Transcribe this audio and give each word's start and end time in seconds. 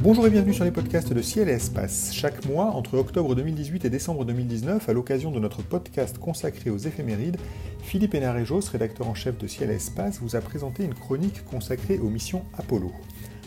Bonjour 0.00 0.26
et 0.26 0.30
bienvenue 0.30 0.54
sur 0.54 0.64
les 0.64 0.72
podcasts 0.72 1.12
de 1.12 1.22
Ciel 1.22 1.48
et 1.48 1.52
Espace. 1.52 2.10
Chaque 2.12 2.44
mois, 2.46 2.64
entre 2.64 2.98
octobre 2.98 3.36
2018 3.36 3.84
et 3.84 3.90
décembre 3.90 4.24
2019, 4.24 4.88
à 4.88 4.92
l'occasion 4.92 5.30
de 5.30 5.38
notre 5.38 5.62
podcast 5.62 6.18
consacré 6.18 6.70
aux 6.70 6.78
éphémérides, 6.78 7.36
Philippe 7.82 8.16
Hénarejos, 8.16 8.70
rédacteur 8.72 9.08
en 9.08 9.14
chef 9.14 9.38
de 9.38 9.46
Ciel 9.46 9.70
et 9.70 9.74
Espace, 9.74 10.18
vous 10.20 10.34
a 10.34 10.40
présenté 10.40 10.84
une 10.84 10.94
chronique 10.94 11.44
consacrée 11.44 12.00
aux 12.00 12.10
missions 12.10 12.42
Apollo. 12.58 12.90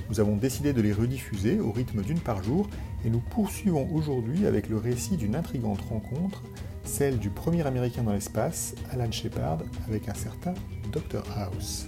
Nous 0.10 0.20
avons 0.20 0.38
décidé 0.38 0.72
de 0.72 0.82
les 0.82 0.94
rediffuser 0.94 1.60
au 1.60 1.72
rythme 1.72 2.04
d'une 2.04 2.20
par 2.20 2.44
jour 2.44 2.70
et 3.04 3.10
nous 3.10 3.20
poursuivons 3.20 3.90
aujourd'hui 3.94 4.46
avec 4.46 4.70
le 4.70 4.78
récit 4.78 5.18
d'une 5.18 5.36
intrigante 5.36 5.82
rencontre, 5.82 6.44
celle 6.84 7.18
du 7.18 7.30
premier 7.30 7.66
Américain 7.66 8.04
dans 8.04 8.14
l'espace, 8.14 8.76
Alan 8.92 9.12
Shepard, 9.12 9.60
avec 9.88 10.08
un 10.08 10.14
certain 10.14 10.54
Dr 10.92 11.24
House. 11.36 11.88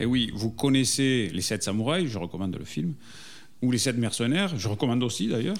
Et 0.00 0.06
oui, 0.06 0.32
vous 0.34 0.50
connaissez 0.50 1.30
Les 1.32 1.42
Sept 1.42 1.62
Samouraïs, 1.62 2.10
je 2.10 2.18
recommande 2.18 2.56
le 2.56 2.64
film, 2.64 2.94
ou 3.64 3.72
Les 3.72 3.78
Sept 3.78 3.96
Mercenaires, 3.96 4.56
je 4.58 4.68
recommande 4.68 5.02
aussi 5.02 5.28
d'ailleurs. 5.28 5.56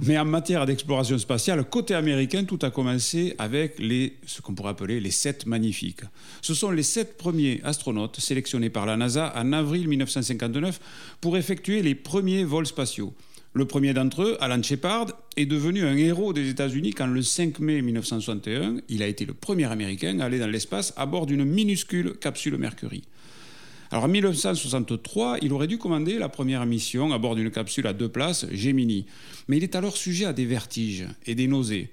Mais 0.00 0.18
en 0.18 0.24
matière 0.24 0.66
d'exploration 0.66 1.16
spatiale, 1.16 1.64
côté 1.64 1.94
américain, 1.94 2.44
tout 2.44 2.58
a 2.62 2.70
commencé 2.70 3.34
avec 3.38 3.78
les, 3.78 4.16
ce 4.26 4.42
qu'on 4.42 4.54
pourrait 4.54 4.70
appeler 4.70 5.00
les 5.00 5.12
Sept 5.12 5.46
Magnifiques. 5.46 6.02
Ce 6.42 6.54
sont 6.54 6.70
les 6.70 6.82
sept 6.82 7.16
premiers 7.16 7.60
astronautes 7.64 8.20
sélectionnés 8.20 8.70
par 8.70 8.84
la 8.86 8.96
NASA 8.96 9.32
en 9.36 9.52
avril 9.52 9.88
1959 9.88 10.80
pour 11.20 11.36
effectuer 11.36 11.82
les 11.82 11.94
premiers 11.94 12.44
vols 12.44 12.66
spatiaux. 12.66 13.14
Le 13.54 13.64
premier 13.64 13.94
d'entre 13.94 14.22
eux, 14.22 14.36
Alan 14.40 14.62
Shepard, 14.62 15.06
est 15.36 15.46
devenu 15.46 15.86
un 15.86 15.96
héros 15.96 16.32
des 16.34 16.50
États-Unis 16.50 16.90
quand 16.90 17.06
le 17.06 17.22
5 17.22 17.58
mai 17.60 17.80
1961, 17.80 18.76
il 18.90 19.02
a 19.02 19.06
été 19.06 19.24
le 19.24 19.32
premier 19.32 19.64
Américain 19.64 20.20
à 20.20 20.26
aller 20.26 20.38
dans 20.38 20.46
l'espace 20.46 20.92
à 20.96 21.06
bord 21.06 21.24
d'une 21.24 21.44
minuscule 21.44 22.18
capsule 22.18 22.58
Mercury. 22.58 23.02
Alors 23.96 24.04
en 24.04 24.08
1963, 24.08 25.38
il 25.40 25.54
aurait 25.54 25.66
dû 25.66 25.78
commander 25.78 26.18
la 26.18 26.28
première 26.28 26.66
mission 26.66 27.14
à 27.14 27.18
bord 27.18 27.34
d'une 27.34 27.50
capsule 27.50 27.86
à 27.86 27.94
deux 27.94 28.10
places, 28.10 28.44
Gemini. 28.52 29.06
Mais 29.48 29.56
il 29.56 29.62
est 29.62 29.74
alors 29.74 29.96
sujet 29.96 30.26
à 30.26 30.34
des 30.34 30.44
vertiges 30.44 31.06
et 31.24 31.34
des 31.34 31.46
nausées. 31.46 31.88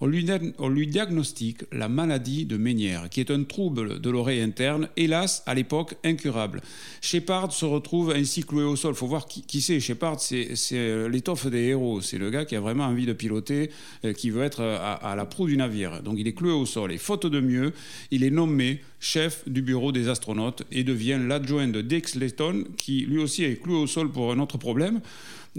On 0.00 0.06
lui, 0.06 0.86
diagnostique 0.86 1.64
la 1.72 1.88
maladie 1.88 2.44
de 2.44 2.58
Ménière, 2.58 3.08
qui 3.08 3.20
est 3.20 3.30
un 3.30 3.42
trouble 3.44 4.02
de 4.02 4.10
l'oreille 4.10 4.42
interne, 4.42 4.90
hélas, 4.98 5.42
à 5.46 5.54
l'époque, 5.54 5.94
incurable. 6.04 6.60
Shepard 7.00 7.50
se 7.50 7.64
retrouve 7.64 8.12
ainsi 8.14 8.42
cloué 8.42 8.64
au 8.64 8.76
sol. 8.76 8.94
Faut 8.94 9.06
voir 9.06 9.26
qui, 9.26 9.62
c'est. 9.62 9.80
Shepard, 9.80 10.20
c'est 10.20 11.08
l'étoffe 11.08 11.46
des 11.46 11.68
héros. 11.68 12.02
C'est 12.02 12.18
le 12.18 12.28
gars 12.28 12.44
qui 12.44 12.54
a 12.56 12.60
vraiment 12.60 12.84
envie 12.84 13.06
de 13.06 13.14
piloter, 13.14 13.70
euh, 14.04 14.12
qui 14.12 14.28
veut 14.28 14.42
être 14.42 14.60
à, 14.60 14.92
à 14.92 15.16
la 15.16 15.24
proue 15.24 15.46
du 15.46 15.56
navire. 15.56 16.02
Donc 16.02 16.16
il 16.18 16.28
est 16.28 16.34
cloué 16.34 16.52
au 16.52 16.66
sol. 16.66 16.92
Et 16.92 16.98
faute 16.98 17.24
de 17.24 17.40
mieux, 17.40 17.72
il 18.10 18.24
est 18.24 18.30
nommé 18.30 18.82
chef 19.00 19.48
du 19.48 19.62
bureau 19.62 19.92
des 19.92 20.08
astronautes 20.08 20.62
et 20.72 20.84
devient 20.84 21.18
l'adjoint 21.20 21.68
de 21.68 21.82
Dick 21.82 22.08
Slayton, 22.08 22.64
qui 22.76 23.00
lui 23.00 23.18
aussi 23.18 23.44
est 23.44 23.62
cloué 23.62 23.76
au 23.76 23.86
sol 23.86 24.10
pour 24.10 24.32
un 24.32 24.38
autre 24.38 24.58
problème 24.58 25.00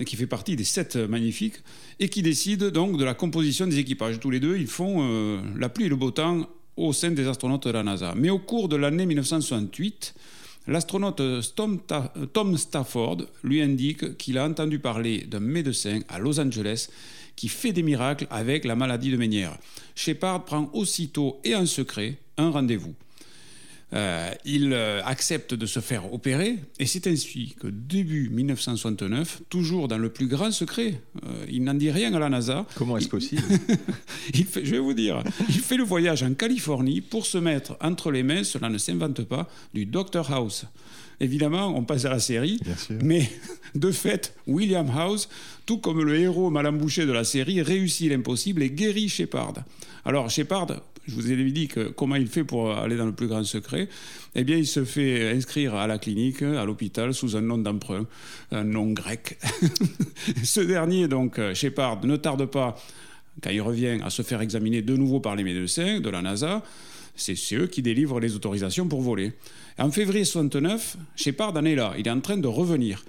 qui 0.05 0.15
fait 0.15 0.27
partie 0.27 0.55
des 0.55 0.63
sept 0.63 0.95
magnifiques, 0.95 1.55
et 1.99 2.09
qui 2.09 2.21
décide 2.21 2.65
donc 2.65 2.97
de 2.97 3.03
la 3.03 3.13
composition 3.13 3.67
des 3.67 3.79
équipages. 3.79 4.19
Tous 4.19 4.29
les 4.29 4.39
deux, 4.39 4.57
ils 4.57 4.67
font 4.67 4.97
euh, 4.99 5.41
la 5.57 5.69
pluie 5.69 5.85
et 5.85 5.89
le 5.89 5.95
beau 5.95 6.11
temps 6.11 6.47
au 6.75 6.93
sein 6.93 7.11
des 7.11 7.27
astronautes 7.27 7.65
de 7.67 7.71
la 7.71 7.83
NASA. 7.83 8.13
Mais 8.15 8.29
au 8.29 8.39
cours 8.39 8.69
de 8.69 8.75
l'année 8.75 9.05
1968, 9.05 10.13
l'astronaute 10.67 11.21
Tom 11.55 12.57
Stafford 12.57 13.17
lui 13.43 13.61
indique 13.61 14.17
qu'il 14.17 14.37
a 14.37 14.45
entendu 14.45 14.79
parler 14.79 15.25
d'un 15.27 15.39
médecin 15.39 16.01
à 16.07 16.19
Los 16.19 16.39
Angeles 16.39 16.89
qui 17.35 17.49
fait 17.49 17.71
des 17.71 17.83
miracles 17.83 18.27
avec 18.29 18.65
la 18.65 18.75
maladie 18.75 19.11
de 19.11 19.17
Ménière. 19.17 19.57
Shepard 19.95 20.45
prend 20.45 20.69
aussitôt 20.73 21.39
et 21.43 21.55
en 21.55 21.65
secret 21.65 22.17
un 22.37 22.51
rendez-vous. 22.51 22.93
Euh, 23.93 24.31
il 24.43 24.73
euh, 24.73 25.01
accepte 25.05 25.53
de 25.53 25.65
se 25.65 25.79
faire 25.79 26.13
opérer 26.13 26.59
et 26.77 26.85
c'est 26.85 27.07
ainsi 27.07 27.55
que 27.57 27.67
début 27.67 28.29
1969, 28.29 29.43
toujours 29.49 29.87
dans 29.87 29.97
le 29.97 30.09
plus 30.09 30.27
grand 30.27 30.51
secret, 30.51 30.99
euh, 31.25 31.45
il 31.49 31.63
n'en 31.63 31.73
dit 31.73 31.89
rien 31.89 32.13
à 32.13 32.19
la 32.19 32.27
NASA. 32.27 32.65
Comment 32.75 32.97
est-ce 32.97 33.07
possible? 33.07 33.43
Il 34.33 34.43
fait, 34.43 34.65
Je 34.65 34.71
vais 34.71 34.79
vous 34.79 34.93
dire, 34.93 35.23
il 35.47 35.59
fait 35.59 35.77
le 35.77 35.85
voyage 35.85 36.21
en 36.21 36.33
Californie 36.33 36.99
pour 36.99 37.25
se 37.25 37.37
mettre 37.37 37.77
entre 37.81 38.11
les 38.11 38.23
mains, 38.23 38.43
cela 38.43 38.69
ne 38.69 38.77
s'invente 38.77 39.23
pas, 39.23 39.49
du 39.73 39.85
Dr 39.85 40.31
House. 40.31 40.65
Évidemment, 41.21 41.73
on 41.75 41.83
passe 41.83 42.03
à 42.05 42.09
la 42.09 42.19
série, 42.19 42.59
mais 43.01 43.31
de 43.73 43.91
fait, 43.91 44.35
William 44.45 44.89
House, 44.89 45.29
tout 45.65 45.77
comme 45.77 46.03
le 46.03 46.19
héros 46.19 46.49
mal 46.49 46.67
embouché 46.67 47.05
de 47.05 47.11
la 47.11 47.23
série, 47.23 47.61
réussit 47.61 48.09
l'impossible 48.09 48.61
et 48.61 48.69
guérit 48.69 49.09
Shepard. 49.09 49.55
Alors 50.05 50.29
Shepard, 50.29 50.81
je 51.07 51.15
vous 51.15 51.31
ai 51.31 51.51
dit 51.51 51.67
que 51.67 51.89
comment 51.89 52.15
il 52.15 52.27
fait 52.27 52.43
pour 52.43 52.71
aller 52.71 52.97
dans 52.97 53.05
le 53.05 53.13
plus 53.13 53.27
grand 53.27 53.43
secret. 53.43 53.87
Eh 54.35 54.43
bien, 54.43 54.57
il 54.57 54.67
se 54.67 54.83
fait 54.83 55.29
inscrire 55.29 55.75
à 55.75 55.87
la 55.87 55.97
clinique, 55.97 56.41
à 56.41 56.65
l'hôpital, 56.65 57.13
sous 57.13 57.35
un 57.35 57.41
nom 57.41 57.57
d'emprunt, 57.57 58.05
un 58.51 58.63
nom 58.63 58.91
grec. 58.91 59.37
Ce 60.43 60.59
dernier, 60.59 61.07
donc, 61.07 61.39
Shepard, 61.53 62.05
ne 62.05 62.17
tarde 62.17 62.45
pas, 62.45 62.75
quand 63.41 63.49
il 63.49 63.61
revient, 63.61 63.99
à 64.03 64.09
se 64.09 64.21
faire 64.21 64.41
examiner 64.41 64.81
de 64.81 64.95
nouveau 64.95 65.19
par 65.19 65.35
les 65.35 65.43
médecins 65.43 65.99
de 65.99 66.09
la 66.09 66.21
NASA. 66.21 66.63
C'est 67.15 67.35
eux 67.53 67.67
qui 67.67 67.81
délivrent 67.81 68.19
les 68.19 68.35
autorisations 68.35 68.87
pour 68.87 69.01
voler. 69.01 69.33
En 69.79 69.91
février 69.91 70.25
69, 70.25 70.97
Shepard 71.15 71.55
en 71.55 71.65
est 71.65 71.75
là. 71.75 71.93
Il 71.97 72.07
est 72.07 72.11
en 72.11 72.19
train 72.19 72.37
de 72.37 72.47
revenir. 72.47 73.03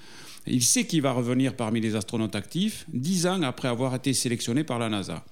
Il 0.47 0.63
sait 0.63 0.85
qu'il 0.85 1.03
va 1.03 1.13
revenir 1.13 1.55
parmi 1.55 1.81
les 1.81 1.95
astronautes 1.95 2.35
actifs, 2.35 2.87
dix 2.93 3.27
ans 3.27 3.43
après 3.43 3.69
avoir 3.69 3.95
été 3.95 4.15
sélectionné 4.15 4.65
par 4.65 4.79
la 4.79 4.89
NASA. 4.89 5.25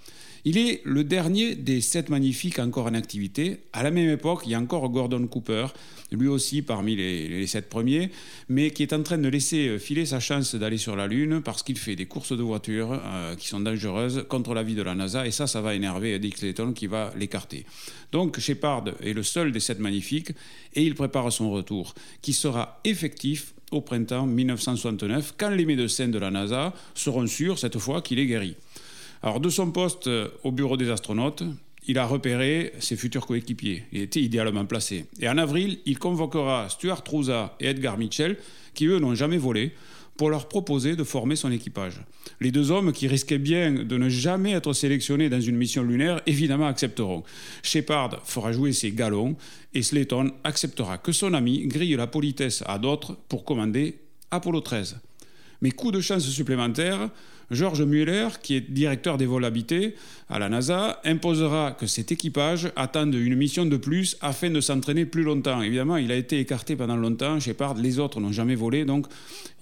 Il 0.44 0.58
est 0.58 0.80
le 0.84 1.04
dernier 1.04 1.54
des 1.54 1.80
sept 1.80 2.08
magnifiques 2.08 2.58
encore 2.58 2.86
en 2.86 2.94
activité. 2.94 3.60
À 3.72 3.82
la 3.82 3.90
même 3.90 4.08
époque, 4.08 4.42
il 4.44 4.52
y 4.52 4.54
a 4.54 4.60
encore 4.60 4.88
Gordon 4.90 5.26
Cooper, 5.26 5.66
lui 6.12 6.28
aussi 6.28 6.62
parmi 6.62 6.96
les, 6.96 7.46
sept 7.46 7.68
premiers, 7.68 8.10
mais 8.48 8.70
qui 8.70 8.82
est 8.82 8.92
en 8.92 9.02
train 9.02 9.18
de 9.18 9.28
laisser 9.28 9.78
filer 9.78 10.06
sa 10.06 10.20
chance 10.20 10.54
d'aller 10.54 10.78
sur 10.78 10.96
la 10.96 11.06
Lune 11.06 11.40
parce 11.44 11.62
qu'il 11.62 11.78
fait 11.78 11.96
des 11.96 12.06
courses 12.06 12.36
de 12.36 12.42
voitures 12.42 12.92
euh, 12.92 13.34
qui 13.36 13.48
sont 13.48 13.60
dangereuses 13.60 14.24
contre 14.28 14.54
la 14.54 14.62
vie 14.62 14.74
de 14.74 14.82
la 14.82 14.94
NASA. 14.94 15.26
Et 15.26 15.30
ça, 15.30 15.46
ça 15.46 15.60
va 15.60 15.74
énerver 15.74 16.18
Dick 16.18 16.36
Clayton 16.36 16.72
qui 16.72 16.86
va 16.86 17.12
l'écarter. 17.18 17.66
Donc 18.12 18.38
Shepard 18.38 18.84
est 19.02 19.12
le 19.12 19.22
seul 19.22 19.52
des 19.52 19.60
sept 19.60 19.78
magnifiques 19.80 20.30
et 20.74 20.82
il 20.82 20.94
prépare 20.94 21.32
son 21.32 21.50
retour, 21.50 21.94
qui 22.22 22.32
sera 22.32 22.80
effectif 22.84 23.54
au 23.72 23.80
printemps 23.80 24.26
1969, 24.26 25.34
quand 25.36 25.50
les 25.50 25.66
médecins 25.66 26.08
de 26.08 26.18
la 26.18 26.30
NASA 26.30 26.72
seront 26.94 27.26
sûrs 27.26 27.58
cette 27.58 27.78
fois 27.78 28.00
qu'il 28.00 28.18
est 28.18 28.26
guéri. 28.26 28.54
Alors, 29.22 29.40
de 29.40 29.48
son 29.48 29.70
poste 29.70 30.08
au 30.44 30.52
bureau 30.52 30.76
des 30.76 30.90
astronautes, 30.90 31.42
il 31.88 31.98
a 31.98 32.06
repéré 32.06 32.72
ses 32.80 32.96
futurs 32.96 33.26
coéquipiers. 33.26 33.84
Il 33.92 34.00
était 34.00 34.20
idéalement 34.20 34.66
placé. 34.66 35.06
Et 35.20 35.28
en 35.28 35.38
avril, 35.38 35.78
il 35.86 35.98
convoquera 35.98 36.68
Stuart 36.68 37.04
Trouza 37.04 37.56
et 37.60 37.66
Edgar 37.66 37.96
Mitchell, 37.96 38.36
qui 38.74 38.86
eux 38.86 38.98
n'ont 38.98 39.14
jamais 39.14 39.38
volé, 39.38 39.72
pour 40.16 40.30
leur 40.30 40.48
proposer 40.48 40.96
de 40.96 41.04
former 41.04 41.36
son 41.36 41.52
équipage. 41.52 42.00
Les 42.40 42.50
deux 42.50 42.70
hommes, 42.70 42.92
qui 42.92 43.06
risquaient 43.06 43.38
bien 43.38 43.72
de 43.72 43.96
ne 43.98 44.08
jamais 44.08 44.52
être 44.52 44.72
sélectionnés 44.72 45.28
dans 45.28 45.40
une 45.40 45.56
mission 45.56 45.82
lunaire, 45.82 46.22
évidemment 46.26 46.66
accepteront. 46.66 47.22
Shepard 47.62 48.22
fera 48.24 48.52
jouer 48.52 48.72
ses 48.72 48.92
galons 48.92 49.36
et 49.74 49.82
Slayton 49.82 50.32
acceptera 50.42 50.98
que 50.98 51.12
son 51.12 51.34
ami 51.34 51.66
grille 51.66 51.96
la 51.96 52.06
politesse 52.06 52.64
à 52.66 52.78
d'autres 52.78 53.16
pour 53.28 53.44
commander 53.44 53.98
Apollo 54.30 54.62
13. 54.62 54.96
Mais 55.62 55.70
coup 55.70 55.90
de 55.90 56.00
chance 56.00 56.26
supplémentaire, 56.28 57.10
George 57.50 57.82
Mueller, 57.82 58.28
qui 58.42 58.56
est 58.56 58.60
directeur 58.60 59.18
des 59.18 59.26
vols 59.26 59.44
habités 59.44 59.94
à 60.28 60.38
la 60.38 60.48
NASA, 60.48 61.00
imposera 61.04 61.72
que 61.78 61.86
cet 61.86 62.10
équipage 62.10 62.72
attende 62.74 63.14
une 63.14 63.36
mission 63.36 63.66
de 63.66 63.76
plus 63.76 64.16
afin 64.20 64.50
de 64.50 64.60
s'entraîner 64.60 65.06
plus 65.06 65.22
longtemps. 65.22 65.62
Évidemment, 65.62 65.96
il 65.96 66.10
a 66.10 66.16
été 66.16 66.40
écarté 66.40 66.74
pendant 66.74 66.96
longtemps. 66.96 67.38
Shepard, 67.38 67.74
les 67.74 68.00
autres 68.00 68.18
n'ont 68.18 68.32
jamais 68.32 68.56
volé, 68.56 68.84
donc 68.84 69.06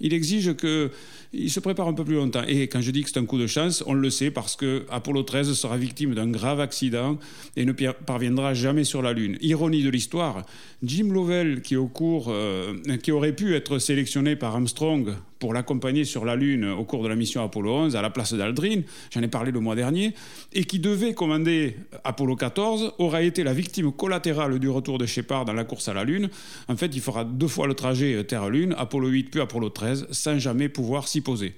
il 0.01 0.13
exige 0.13 0.55
qu'il 0.55 1.51
se 1.51 1.59
prépare 1.59 1.87
un 1.87 1.93
peu 1.93 2.03
plus 2.03 2.15
longtemps. 2.15 2.43
Et 2.47 2.67
quand 2.67 2.81
je 2.81 2.89
dis 2.89 3.03
que 3.03 3.09
c'est 3.09 3.19
un 3.19 3.25
coup 3.25 3.37
de 3.37 3.47
chance, 3.47 3.83
on 3.85 3.93
le 3.93 4.09
sait 4.09 4.31
parce 4.31 4.55
que 4.55 4.85
Apollo 4.89 5.21
13 5.23 5.53
sera 5.53 5.77
victime 5.77 6.15
d'un 6.15 6.27
grave 6.27 6.59
accident 6.59 7.19
et 7.55 7.65
ne 7.65 7.71
parviendra 7.71 8.55
jamais 8.55 8.83
sur 8.83 9.03
la 9.03 9.13
Lune. 9.13 9.37
Ironie 9.41 9.83
de 9.83 9.89
l'histoire, 9.91 10.43
Jim 10.81 11.09
Lovell, 11.11 11.61
qui, 11.61 11.75
au 11.75 11.87
cours, 11.87 12.27
euh, 12.29 12.73
qui 13.03 13.11
aurait 13.11 13.35
pu 13.35 13.53
être 13.53 13.77
sélectionné 13.77 14.35
par 14.35 14.55
Armstrong 14.55 15.13
pour 15.45 15.53
l'accompagner 15.53 16.05
sur 16.05 16.25
la 16.25 16.35
Lune 16.35 16.65
au 16.65 16.85
cours 16.85 17.03
de 17.03 17.07
la 17.07 17.15
mission 17.15 17.43
Apollo 17.43 17.71
11 17.71 17.95
à 17.95 18.01
la 18.01 18.09
place 18.09 18.33
d'Aldrin, 18.33 18.81
j'en 19.11 19.21
ai 19.21 19.27
parlé 19.27 19.51
le 19.51 19.59
mois 19.59 19.75
dernier, 19.75 20.15
et 20.53 20.63
qui 20.63 20.79
devait 20.79 21.13
commander 21.13 21.77
Apollo 22.03 22.35
14, 22.35 22.93
aura 22.97 23.21
été 23.21 23.43
la 23.43 23.53
victime 23.53 23.91
collatérale 23.91 24.57
du 24.57 24.69
retour 24.69 24.97
de 24.97 25.05
Shepard 25.05 25.45
dans 25.45 25.53
la 25.53 25.63
course 25.63 25.87
à 25.87 25.93
la 25.93 26.03
Lune. 26.03 26.31
En 26.67 26.75
fait, 26.75 26.95
il 26.95 26.99
fera 26.99 27.23
deux 27.23 27.47
fois 27.47 27.67
le 27.67 27.75
trajet 27.75 28.23
Terre-Lune, 28.23 28.73
Apollo 28.75 29.09
8 29.09 29.29
puis 29.29 29.39
Apollo 29.39 29.69
13, 29.69 30.07
sans 30.09 30.39
jamais 30.39 30.67
pouvoir 30.67 31.07
s'y 31.07 31.21
poser. 31.21 31.53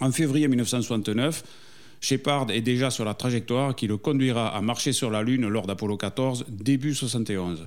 En 0.00 0.10
février 0.10 0.48
1969, 0.48 1.44
Shepard 2.00 2.50
est 2.50 2.62
déjà 2.62 2.88
sur 2.88 3.04
la 3.04 3.12
trajectoire 3.12 3.76
qui 3.76 3.88
le 3.88 3.98
conduira 3.98 4.56
à 4.56 4.62
marcher 4.62 4.94
sur 4.94 5.10
la 5.10 5.22
Lune 5.22 5.46
lors 5.48 5.66
d'Apollo 5.66 5.98
14, 5.98 6.46
début 6.48 6.94
71. 6.94 7.66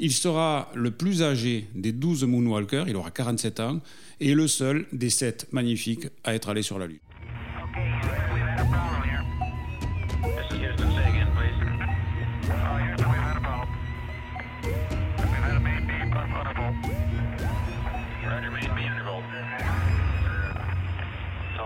Il 0.00 0.12
sera 0.12 0.70
le 0.74 0.92
plus 0.92 1.22
âgé 1.22 1.66
des 1.74 1.90
12 1.90 2.24
Moonwalkers, 2.24 2.88
il 2.88 2.94
aura 2.94 3.10
47 3.10 3.58
ans, 3.58 3.80
et 4.20 4.34
le 4.34 4.46
seul 4.46 4.86
des 4.92 5.10
7 5.10 5.52
magnifiques 5.52 6.06
à 6.22 6.34
être 6.34 6.48
allé 6.48 6.62
sur 6.62 6.78
la 6.78 6.86
Lune. 6.86 6.98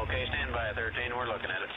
Okay, 0.02 0.26
stand 0.28 0.52
by 0.52 0.72
13, 0.74 1.12
we're 1.16 1.26
looking 1.26 1.50
at 1.50 1.62
it. 1.62 1.71